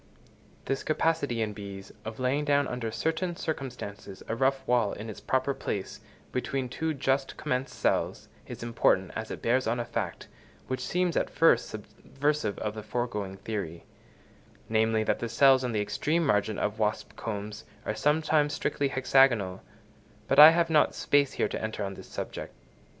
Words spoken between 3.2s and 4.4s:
circumstances a